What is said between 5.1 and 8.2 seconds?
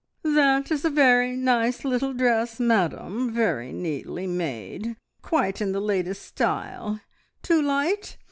quite in the latest style! Too light?